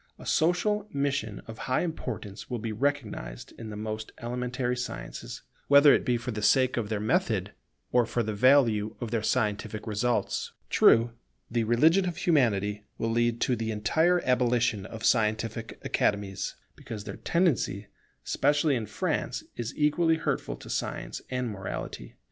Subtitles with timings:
[0.17, 5.93] A social mission of high importance will be recognized in the most elementary sciences, whether
[5.93, 7.51] it be for the sake of their method
[7.91, 10.53] or for the value of their scientific results.
[10.71, 11.11] True,
[11.51, 17.17] the religion of Humanity will lead to the entire abolition of scientific Academies, because their
[17.17, 17.85] tendency,
[18.25, 22.15] especially in France, is equally hurtful to science and morality.